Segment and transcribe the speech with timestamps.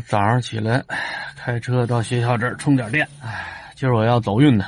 [0.00, 0.82] 早上起来
[1.36, 3.06] 开车到学校这儿充点电。
[3.22, 4.64] 哎，今儿我要走运呢。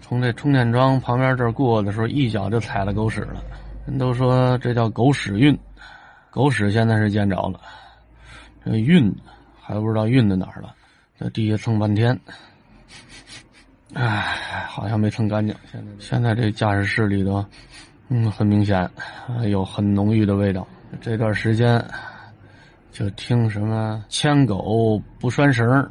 [0.00, 3.42] 从这充电桩旁边这儿过的时候，一脚就踩了狗屎了。
[3.86, 5.58] 人都说这叫狗屎运，
[6.30, 7.60] 狗屎现在是见着了，
[8.64, 9.14] 这运
[9.60, 10.74] 还不知道运到哪儿了，
[11.18, 12.18] 在地下蹭半天。
[13.92, 15.54] 哎，好像没蹭干净。
[15.70, 17.44] 现在现在这驾驶室里头，
[18.08, 18.88] 嗯，很明显
[19.48, 20.66] 有很浓郁的味道。
[21.00, 21.84] 这段时间
[22.92, 25.90] 就听什么牵狗不拴绳，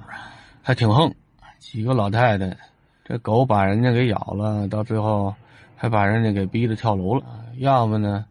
[0.62, 1.12] 还挺横。
[1.58, 2.56] 几个老太太，
[3.04, 5.34] 这狗把人家给咬了，到最后
[5.76, 7.24] 还把人家给逼得跳楼了。
[7.58, 8.24] 要么呢，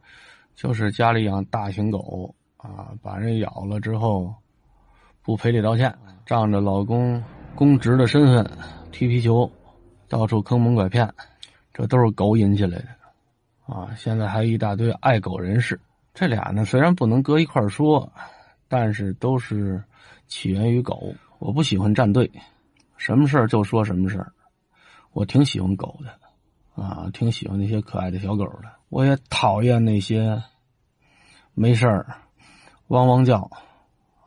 [0.55, 4.33] 就是家里养大型狗啊，把人咬了之后
[5.21, 5.93] 不赔礼道歉，
[6.25, 7.21] 仗着老公
[7.57, 8.49] 公职的身份
[8.93, 9.51] 踢皮球。
[10.09, 11.09] 到处坑蒙拐骗，
[11.73, 12.87] 这都是狗引起来的，
[13.73, 13.91] 啊！
[13.97, 15.81] 现在还一大堆爱狗人士，
[16.15, 18.13] 这俩呢虽然不能搁一块说，
[18.71, 19.83] 但是都是
[20.29, 21.13] 起源于狗。
[21.41, 22.31] 我不喜欢站队，
[22.97, 24.33] 什么事儿就说什么事儿。
[25.13, 28.71] 我挺喜欢狗的，啊，挺喜欢那些可爱的小狗的。
[28.89, 30.43] 我也讨厌那些
[31.53, 32.07] 没事儿
[32.87, 33.51] 汪汪叫，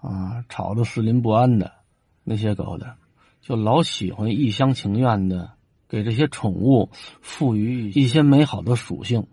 [0.01, 1.71] 啊，吵得四邻不安的
[2.23, 2.95] 那些狗的，
[3.41, 5.53] 就老喜欢一厢情愿的。
[5.89, 6.89] 给这些宠物
[7.21, 9.27] 赋予一些美好的属性，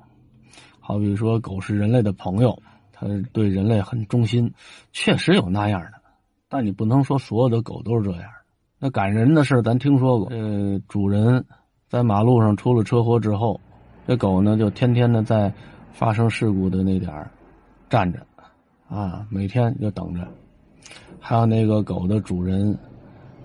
[0.79, 2.63] 好比说狗是人类的朋友，
[3.01, 4.53] 它对人类很忠心，
[4.93, 5.93] 确实有那样的。
[6.49, 8.31] 但你不能说所有的狗都是这样。
[8.79, 11.45] 那感人的事咱听说过，呃，主人
[11.89, 13.61] 在马路上出了车祸之后，
[14.07, 15.53] 这狗呢就天天的在
[15.93, 17.31] 发生事故的那点
[17.89, 18.27] 站着，
[18.89, 20.29] 啊，每天就等着。
[21.19, 22.79] 还有那个狗的主人，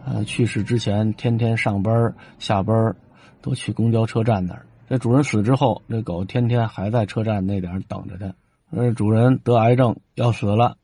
[0.05, 2.95] 呃，去世之前天天上班下班。
[3.41, 8.33] 都去公交车站那儿，这主人死之后，这狗天天还在车站那点等着它。
[8.77, 10.75] 那主人得癌症要死了，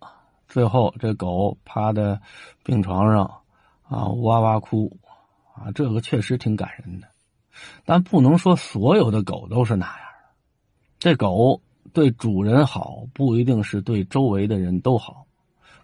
[0.48, 2.18] 最后这狗趴在
[2.64, 3.26] 病床上，
[3.84, 4.98] 啊哇哇哭，
[5.54, 7.08] 啊这个确实挺感人的。
[7.84, 10.30] 但不能说所有的狗都是那样的。
[11.00, 15.26] 这狗对主人好，不一定是对周围的人都好，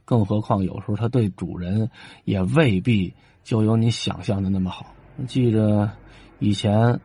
[0.06, 1.92] 更何况有时候它对主人
[2.24, 3.14] 也未必
[3.44, 4.86] 就有你想象的那么好。
[5.28, 5.92] 记着。
[6.40, 7.00] 以前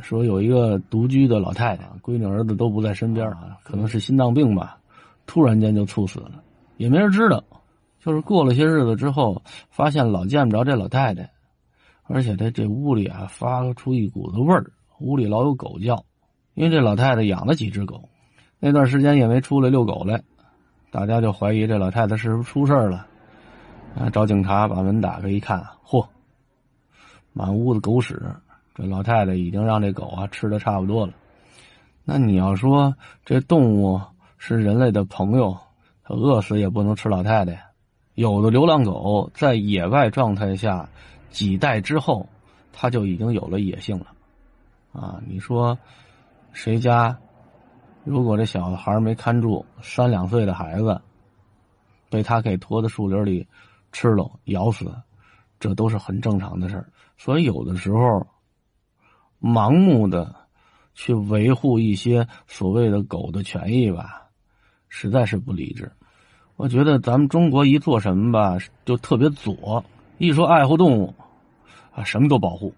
[0.00, 4.78] 说有一个独居的老太太，闺女儿子都不在身边啊，可能是心脏病吧，
[5.26, 6.42] 突然间就猝死了，
[6.76, 7.42] 也没人知道。
[8.00, 9.40] 就是过了些日子之后，
[9.70, 11.30] 发现老见不着这老太太，
[12.02, 16.04] 而且这这屋里啊发出一股子味儿，屋里老有狗叫，
[16.52, 18.08] 因为这老太太养了几只狗，
[18.58, 20.22] 那段时间也没出来遛狗来，
[20.90, 23.06] 大家就怀疑这老太太是不是出事了，
[23.96, 26.06] 啊，找警察把门打开一看，嚯，
[27.32, 28.20] 满屋子狗屎。
[28.76, 31.12] 这老太太已经让这狗啊吃的差不多了，
[32.02, 34.00] 那你要说这动物
[34.36, 35.56] 是人类的朋友，
[36.02, 37.66] 它饿死也不能吃老太太。
[38.14, 40.88] 有的流浪狗在野外状态下，
[41.30, 42.28] 几代之后，
[42.72, 44.06] 它就已经有了野性了。
[44.92, 45.78] 啊，你说
[46.52, 47.16] 谁家
[48.02, 51.00] 如果这小孩没看住，三两岁的孩子
[52.10, 53.46] 被他给拖到树林里
[53.92, 54.92] 吃了咬死，
[55.60, 56.90] 这都是很正常的事儿。
[57.16, 58.26] 所以有的时候。
[59.40, 60.34] 盲目的
[60.94, 64.22] 去维护一些所谓的狗的权益吧，
[64.88, 65.90] 实在是不理智。
[66.56, 69.84] 我觉得咱们中国一做什么吧，就特别左。
[70.18, 71.12] 一说爱护动物，
[71.92, 72.72] 啊，什么都保护，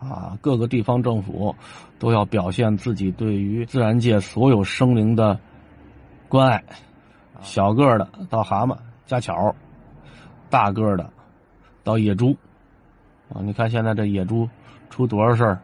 [0.00, 1.54] 啊，各个地方政府
[2.00, 5.38] 都要表现自己对于自然界所有生灵的
[6.28, 6.64] 关爱。
[7.40, 9.54] 小个的到蛤蟆家巧，
[10.50, 11.08] 大个的
[11.84, 12.36] 到野猪，
[13.32, 14.48] 啊，你看现在这野猪
[14.90, 15.62] 出多少事儿。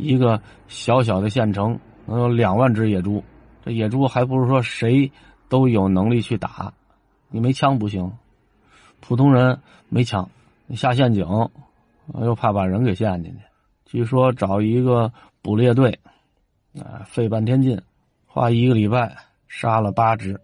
[0.00, 3.22] 一个小小的县城能有两万只野猪，
[3.64, 5.10] 这野猪还不是说谁
[5.48, 6.72] 都有能力去打，
[7.28, 8.10] 你没枪不行，
[9.00, 10.28] 普通人没枪，
[10.66, 11.26] 你下陷阱
[12.20, 13.38] 又怕把人给陷进去。
[13.84, 15.12] 据说找一个
[15.42, 15.98] 捕猎队，
[16.78, 17.80] 啊，费半天劲，
[18.26, 19.16] 花一个礼拜
[19.48, 20.40] 杀了八只，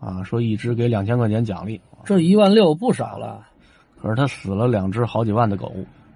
[0.00, 3.46] 啊，说一只给两千块钱奖励，这一万六不少了。
[4.00, 5.74] 可是他死了两只好几万的狗，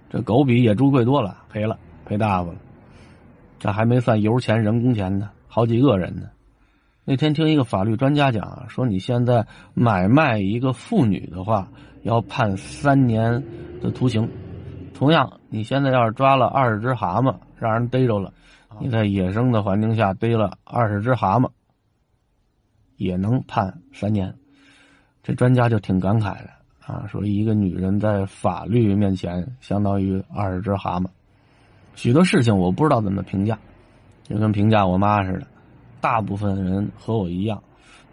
[0.09, 1.77] 这狗比野猪贵多了，赔了。
[2.13, 2.59] 赔大发了，
[3.59, 6.29] 这还没算油钱、人工钱呢，好几个人呢。
[7.07, 11.67] 那天听一个法律专家讲，说你现在买卖一个妇女的话，
[12.03, 13.43] 要判三年
[13.81, 14.29] 的徒刑。
[14.93, 18.31] 同样，你现在要是抓了二十只蛤蟆，让人逮着了，
[18.79, 21.49] 你在野生的环境下逮了二十只蛤蟆，
[22.99, 24.35] 也能判三年。
[25.23, 26.51] 这专家就挺感慨的
[26.87, 31.07] 啊，说一个女人在法律面前相当于二十只蛤蟆。
[31.95, 33.59] 许多事情我不知道怎么评价，
[34.25, 35.47] 就跟评价我妈似的。
[36.01, 37.63] 大部分人和我一样，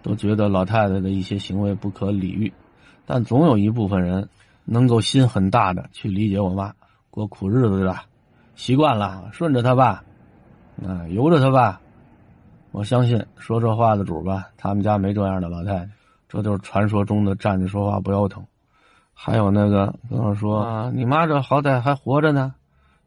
[0.04, 2.54] 都觉得老太太的一些行为不可理喻，
[3.06, 4.30] 但总有一部分人
[4.64, 6.72] 能够心很大的去理解我妈
[7.10, 7.98] 过苦日子的，
[8.56, 10.04] 习惯了，顺着她吧，
[10.86, 11.82] 啊，由着她吧。
[12.72, 15.90] 我相信说这话的主吧，他们家没这样的老太太，
[16.28, 18.46] 这就是传说中的站着说话不腰疼。
[19.16, 22.54] 还有那个跟我说啊，你妈这好歹还活着呢，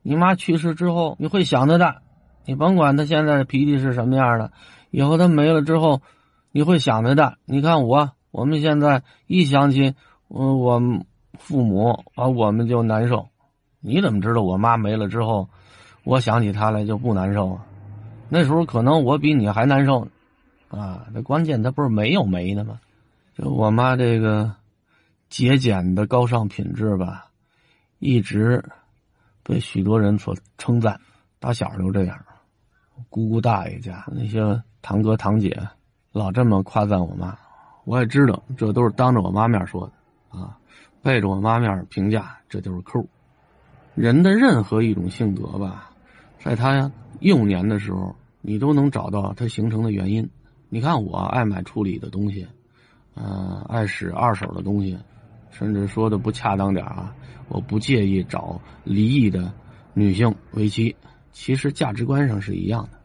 [0.03, 2.03] 你妈去世之后你会想她的，
[2.45, 4.53] 你甭管她现在的脾气是什么样的，
[4.91, 6.03] 以后她没了之后，
[6.51, 7.39] 你会想她的。
[7.45, 9.95] 你看我，我们现在一想起
[10.29, 10.83] 我我
[11.39, 13.29] 父母啊，我们就难受。
[13.81, 15.49] 你怎么知道我妈没了之后，
[16.05, 17.67] 我想起她来就不难受啊？
[18.29, 20.09] 那时候可能我比你还难受，
[20.69, 22.81] 啊，那关键她不是没有没的吗？
[23.37, 24.55] 就我妈这个
[25.29, 27.27] 节俭的高尚品质吧，
[27.99, 28.65] 一直
[29.43, 31.01] 被许多人所称赞。
[31.39, 32.19] 打小就这样，
[33.09, 35.57] 姑姑大爷家那些堂哥堂姐
[36.13, 37.37] 老这么夸赞我妈，
[37.85, 40.59] 我也知道这都是当着我妈面说的啊，
[41.03, 43.05] 背着我妈面评价，这就是抠。
[43.95, 45.91] 人的任何一种性格吧，
[46.39, 46.91] 在他
[47.21, 48.15] 幼年的时候。
[48.45, 50.29] 你都能找到他形成的原因。
[50.69, 52.45] 你看，我爱买处理的东西，
[53.15, 54.99] 呃，爱使二手的东西，
[55.53, 57.15] 甚至说的不恰当点啊，
[57.49, 59.53] 我不介意找离异的
[59.95, 60.97] 女性为妻。
[61.31, 62.99] 其实价值观上是一样的。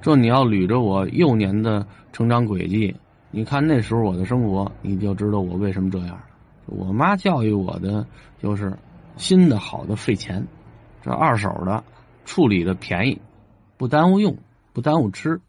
[0.00, 2.96] 这你要捋着我幼年的成长轨迹，
[3.30, 6.18] 你看那时候我的生活，你就知道我为什么这样。
[6.64, 8.06] 我妈教育我的
[8.42, 8.72] 就是
[9.16, 10.46] 新的好的费钱，
[11.02, 11.84] 这二手的
[12.24, 13.20] 处理的便宜，
[13.76, 14.34] 不耽误用。
[14.72, 15.40] 不耽误吃，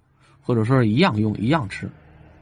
[0.41, 1.89] 或者说一样用一样吃，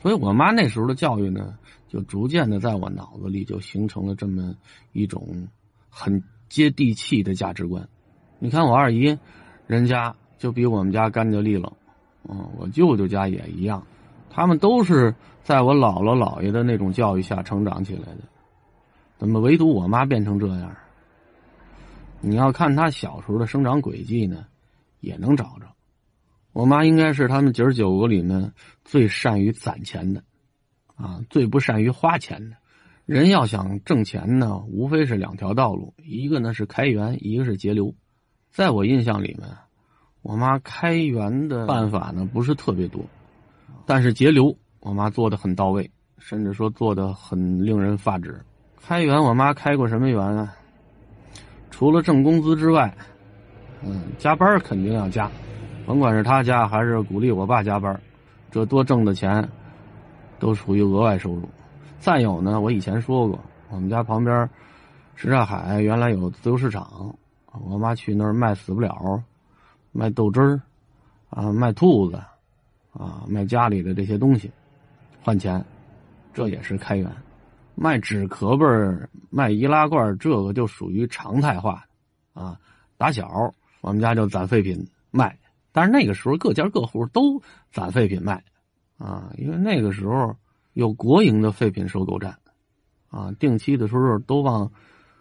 [0.05, 1.57] 所以我妈那时候的教育呢，
[1.87, 4.53] 就逐渐的在我脑子里就形成了这么
[4.91, 5.47] 一种
[5.89, 7.89] 很接地气的价值观。
[8.37, 9.17] 你看我二姨，
[9.65, 11.75] 人家就比我们家干净利落，
[12.29, 13.83] 嗯，我舅舅家也一样，
[14.29, 18.21] 他们都是在我姥姥姥爷的那种教育下成长起来的，
[19.17, 20.71] 怎么唯独我妈变成这样？
[22.21, 24.45] 你要看她小时候的生长轨迹呢，
[24.99, 25.74] 也能找着。
[26.55, 28.53] 我妈应该是他们姐儿九个里面
[28.85, 30.23] 最善于攒钱的，
[30.95, 32.55] 啊，最不善于花钱的。
[33.05, 37.93] 人要想挣钱呢，无非是两条道路，一个呢是开源，一个是节流。
[38.51, 39.49] 在我印象里面，
[40.21, 43.03] 我妈开源的办法呢不是特别多，
[43.85, 48.39] 但是节流我妈做的很到位，甚至说做的很令人发指。
[48.81, 50.55] 开源我妈开过什么源啊？
[51.69, 52.95] 除了挣工资之外，
[53.83, 55.29] 嗯，加班肯定要加。
[55.85, 57.99] 甭管是他家还是鼓励我爸加班，
[58.49, 59.47] 这多挣的钱
[60.39, 61.47] 都属于额外收入。
[61.99, 63.39] 再有呢，我以前说过，
[63.69, 64.49] 我们家旁边
[65.15, 67.15] 什刹海原来有自由市场，
[67.51, 69.21] 我妈去那儿卖死不了，
[69.91, 70.61] 卖豆汁儿，
[71.29, 72.17] 啊，卖兔子，
[72.91, 74.51] 啊，卖家里的这些东西
[75.21, 75.63] 换钱，
[76.33, 77.09] 这也是开源。
[77.75, 81.85] 卖纸壳儿、卖易拉罐，这个就属于常态化
[82.33, 82.57] 啊。
[82.97, 85.37] 打小我们家就攒废品卖。
[85.75, 88.41] 但是那个时候，各家各户都攒废品卖，
[88.97, 90.33] 啊，因为那个时候
[90.71, 92.37] 有国营的废品收购站，
[93.09, 94.71] 啊，定期的时候都往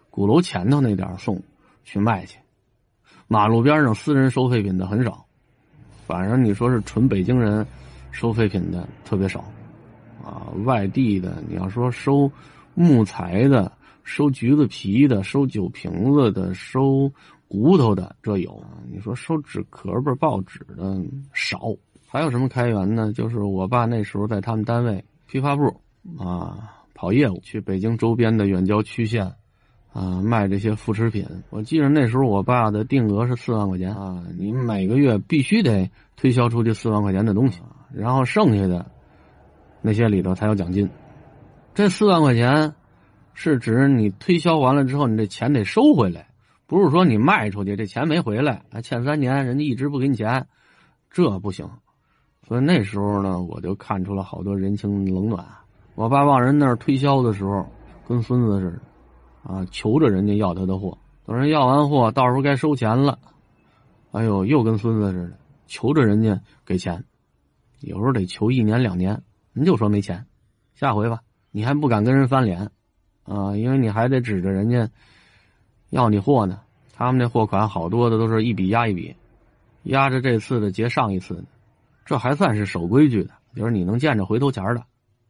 [0.09, 1.43] 鼓楼前头那点送
[1.83, 2.39] 去卖去。
[3.27, 5.25] 马路边上私人收废品的很少，
[6.07, 7.67] 反正你说是纯北京人
[8.11, 9.43] 收废品的特别少，
[10.23, 12.31] 啊，外地的你要说收
[12.75, 13.69] 木材的、
[14.05, 17.11] 收橘子皮的、收酒瓶子的、收。
[17.55, 21.01] 骨头的这有，你说收纸壳儿、报纸的
[21.33, 21.73] 少，
[22.07, 23.13] 还有什么开源呢？
[23.13, 25.81] 就是我爸那时候在他们单位批发部
[26.19, 29.33] 啊跑业务，去北京周边的远郊区县
[29.91, 31.25] 啊卖这些副食品。
[31.49, 37.61] 我记得那时候我爸的定额是四万块钱啊，你每个月必须得推销出去四万块钱的东西，
[37.93, 38.85] 然后剩下的
[39.81, 40.89] 那些里头才有奖金。
[41.73, 42.73] 这四万块钱
[43.33, 46.27] 是指你推销完了之后，你这钱得收回来。
[46.67, 50.47] 不是说你卖出去这钱没回来，还欠三年，人家一直不给你钱，
[51.11, 51.69] 这不行。
[52.47, 55.45] 所以那时候呢，我就看出了好多人情冷暖。
[55.93, 57.67] 我爸往人那儿推销的时候，
[58.07, 60.97] 跟孙子似的，啊，求着人家要他的货。
[61.25, 63.17] 等人要完货，到时候该收钱了，
[64.11, 67.03] 哎呦，又跟孙子似的，求着人家给钱。
[67.79, 69.21] 有时候得求一年两年，
[69.53, 70.25] 人就说没钱，
[70.73, 71.19] 下回吧。
[71.51, 72.71] 你还不敢跟人翻脸，
[73.23, 74.89] 啊，因为你还得指着人家。
[75.95, 76.59] 要你货呢？
[76.93, 79.15] 他们那货款好多的都是一笔压一笔，
[79.83, 81.45] 压着这次的结上一次的，
[82.03, 84.83] 这还算是守规矩的，就是你能见着回头钱的，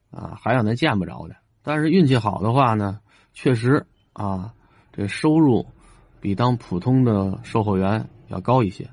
[0.10, 1.36] 啊，还有那见不着的。
[1.62, 3.00] 但是运气好的话呢，
[3.34, 4.54] 确实啊，
[4.92, 5.64] 这收入
[6.20, 8.90] 比当普通的售货员要高一些。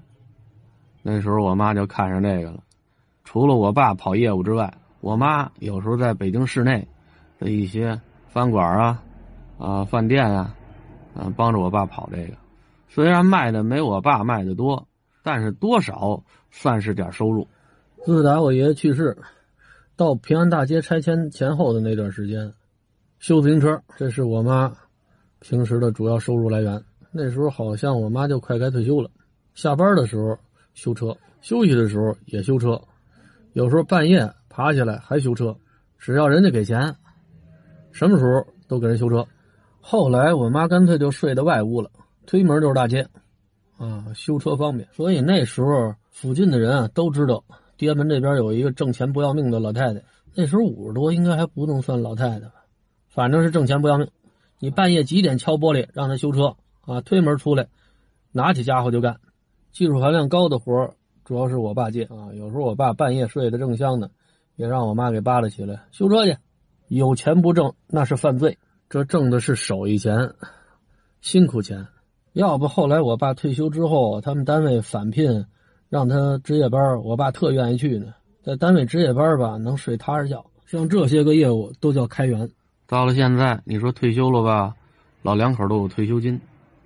[1.01, 2.63] 那时候我妈就看上这个了。
[3.25, 6.87] 除了我爸跑业务之外，我妈有时候在北京市内
[7.39, 7.99] 的一些
[8.29, 9.03] 饭馆啊，
[9.59, 10.55] 啊饭店啊，
[11.15, 12.35] 嗯，帮着我爸跑这个。
[12.89, 14.87] 虽然卖的没我爸卖的多，
[15.23, 17.47] 但是多少算是点收入。
[18.05, 19.17] 自打我爷爷去世，
[19.97, 22.53] 到平安大街拆迁前后的那段时间，
[23.19, 24.73] 修自行车，这是我妈
[25.41, 26.83] 平时的主要收入来源。
[27.13, 29.11] 那时候好像我妈就快该退休了，
[29.55, 30.39] 下班的时候
[30.75, 32.81] 修车，休息的时候也修车，
[33.53, 35.57] 有时候半夜爬起来还修车，
[35.99, 36.95] 只要人家给钱，
[37.93, 39.27] 什么时候都给人修车。
[39.85, 41.91] 后来我妈干脆就睡在外屋了。
[42.25, 43.09] 推门就是大街，
[43.77, 47.43] 啊，修车方便，所以那时候附近的人啊都知道，
[47.77, 50.03] 爹门这边有一个挣钱不要命的老太太。
[50.35, 52.65] 那时候五十多，应该还不能算老太太吧，
[53.09, 54.09] 反正是挣钱不要命。
[54.61, 57.01] 你半夜几点敲玻璃让他修车啊？
[57.01, 57.67] 推门出来，
[58.31, 59.19] 拿起家伙就干。
[59.73, 62.33] 技术含量高的活主要是我爸接啊。
[62.35, 64.09] 有时候我爸半夜睡得正香呢，
[64.55, 66.37] 也让我妈给扒拉起来修车去。
[66.87, 68.59] 有钱不挣那是犯罪，
[68.93, 70.35] 这挣的是手艺钱，
[71.23, 71.87] 辛苦钱。
[72.35, 75.47] 要不后来我爸退休之后，他们单位返聘，
[75.89, 78.13] 让他值夜班，我爸特愿意去呢。
[78.43, 80.45] 在单位值夜班吧，能睡踏实觉。
[80.67, 82.51] 像这些个业务都叫开源。
[82.87, 84.75] 到了现在，你说退休了吧，
[85.23, 86.39] 老两口都有退休金。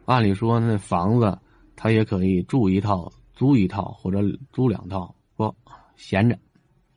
[0.05, 1.37] 按理说那房子
[1.75, 4.21] 他也可以住一套、租一套或者
[4.53, 5.53] 租两套，不
[5.97, 6.39] 闲着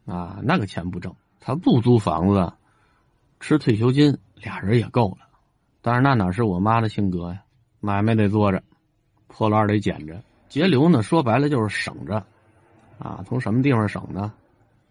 [0.06, 1.12] 啊，那个钱不挣。
[1.40, 2.54] 他不租房子，
[3.40, 5.28] 吃退休金，俩人也够了。
[5.82, 7.42] 但是那哪是我妈的性格呀？
[7.80, 8.62] 买卖得做着，
[9.28, 11.02] 破烂得捡着，节流呢？
[11.02, 12.26] 说白了就是省着，
[12.98, 14.34] 啊，从什么地方省呢？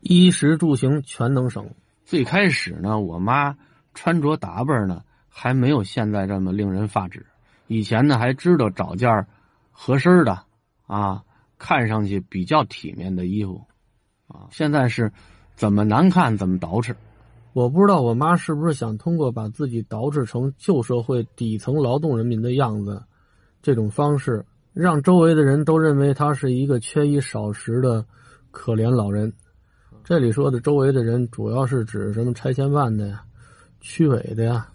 [0.01, 1.69] 衣食住行全能省。
[2.07, 3.59] 最开始呢，我妈
[3.93, 7.27] 穿着打扮呢还没有现在这么令人发指。
[7.67, 9.27] 以前呢还知道找件
[9.71, 10.45] 合身的，
[10.87, 11.23] 啊，
[11.59, 13.67] 看上去比较体面的衣服，
[14.29, 15.13] 啊，现在是
[15.55, 16.95] 怎么难看怎么捯饬。
[17.59, 23.03] 我不知道我妈是不是想通过把自己捯饬成旧社会底层劳动人民的样子，
[23.61, 28.05] 这种方式让周围的人都认为她是一个缺衣少食的
[28.53, 29.33] 可怜老人。
[30.05, 33.25] 这里说的周围的人，主要是指什么拆迁办的呀、
[33.81, 34.69] 区委的呀、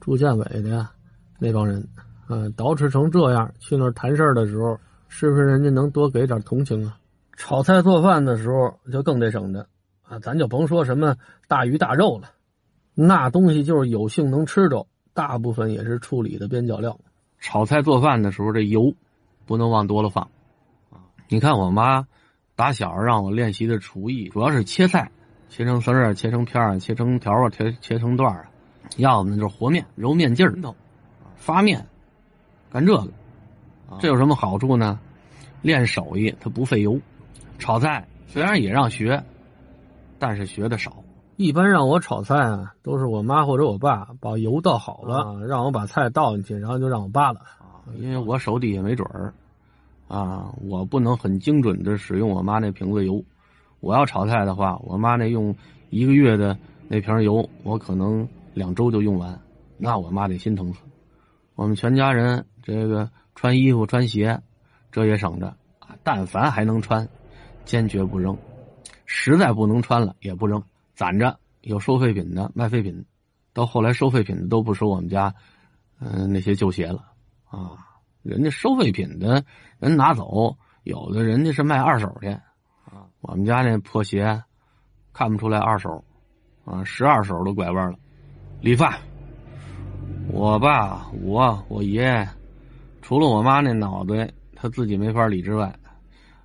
[0.00, 0.90] 住建委的呀
[1.38, 1.86] 那帮人。
[2.28, 4.76] 嗯，捯饬成这样去那儿谈事儿的时候，
[5.06, 6.98] 是不是人家能多给点同情啊？
[7.36, 9.64] 炒菜做饭的时候就更得省着。
[10.08, 11.16] 啊，咱就甭说什么
[11.48, 12.30] 大鱼大肉了，
[12.94, 16.98] 那东西就是有幸能吃着，大部分也是处理的边角料。
[17.40, 18.94] 炒菜做饭的时候，这油
[19.46, 20.24] 不能往多了放。
[20.90, 22.06] 啊，你看我妈
[22.54, 25.10] 打小让我练习的厨艺，主要是切菜，
[25.48, 28.48] 切成丝儿啊，切成片儿，切成条啊，切切成段儿，
[28.98, 30.76] 要么就是和面，揉面筋儿头，
[31.34, 31.86] 发面，
[32.70, 33.08] 干这个。
[34.00, 34.98] 这有什么好处呢？
[35.62, 37.00] 练手艺，它不费油。
[37.58, 39.22] 炒菜虽然也让学。
[40.26, 41.04] 但是学的少，
[41.36, 49.34] 一般让我炒菜啊，都是我妈或者我爸把油倒好了，让我把菜倒进去，然后就让我扒拉啊，因为我手底下没准儿，
[50.08, 53.22] 啊，我不能很精准的使用我妈那瓶子油。
[53.80, 55.54] 我要炒菜的话，我妈那用
[55.90, 56.56] 一个月的
[56.88, 59.38] 那瓶油，我可能两周就用完，
[59.76, 60.80] 那我妈得心疼死。
[61.54, 64.40] 我们全家人这个穿衣服穿鞋，
[64.90, 65.48] 这也省着
[65.80, 67.06] 啊，但凡还能穿，
[67.66, 68.34] 坚决不扔。
[69.06, 70.62] 实在不能穿了也不扔，
[70.94, 73.04] 攒着有收废品的卖废品，
[73.52, 75.34] 到后来收废品的都不收我们家，
[76.00, 77.04] 嗯那些旧鞋了
[77.48, 77.78] 啊，
[78.22, 79.44] 人家收废品的
[79.78, 84.42] 人拿走，有的人家是卖二手去啊，我们家那破鞋
[85.12, 86.04] 看不出来二手，
[86.64, 87.98] 啊十二手都拐弯了，
[88.60, 88.98] 理发，
[90.28, 92.28] 我爸我我爷爷，
[93.02, 95.74] 除了我妈那脑袋他自己没法理之外，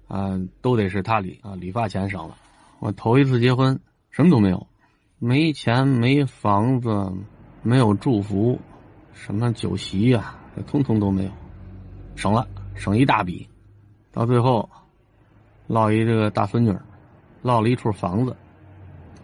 [0.08, 2.36] 啊都得是他理啊，理发钱省了。
[2.80, 3.78] 我头一次结婚，
[4.10, 4.68] 什么都没有，
[5.18, 6.90] 没钱，没房子，
[7.62, 8.58] 没有祝福，
[9.12, 11.32] 什么酒席呀，通通都没有，
[12.16, 13.50] 省了，省一大笔，
[14.14, 14.70] 到最后，
[15.68, 16.74] 落一这个大孙女
[17.42, 18.34] 落了一处房子，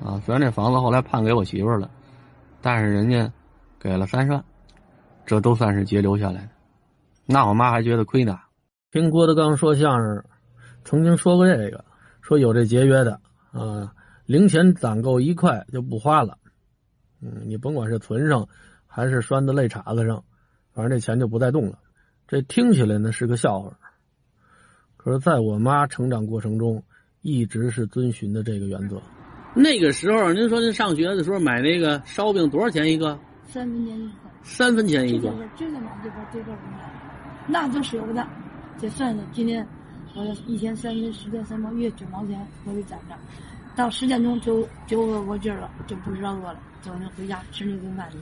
[0.04, 1.90] 啊，虽然这房子后来判给我媳妇了，
[2.62, 3.32] 但是人家
[3.80, 4.44] 给了三十万，
[5.26, 6.50] 这都算是节流下来的，
[7.26, 8.38] 那我妈还觉得亏呢。
[8.92, 10.26] 听郭德纲说相声，
[10.84, 11.86] 曾经说过这个，
[12.22, 13.22] 说有这节约的。
[13.56, 13.94] 啊，
[14.26, 16.38] 零钱攒够一块就不花了，
[17.22, 18.50] 嗯，你甭管是存上，
[18.86, 20.26] 还是拴在肋叉子上，
[20.74, 21.80] 反正这钱就不再动了。
[22.28, 23.80] 这听起来呢是个笑话，
[24.98, 26.84] 可是在我妈成长过程中，
[27.22, 29.02] 一直是遵循的这个原则。
[29.56, 33.18] 那个时候，您说您上学的时候买那个烧饼多少钱一个？
[33.46, 34.14] 三分钱一个。
[34.44, 35.30] 三分钱一个。
[35.56, 38.28] 这个买这个这个买，那都舍不得。
[38.78, 39.66] 这算算，今天。
[40.16, 43.16] 我一天三斤十天三毛月九毛钱，我得攒着。
[43.76, 48.18] 到十点钟就就饿过劲儿了，就不知道饿了，就能回家吃那顿饭去。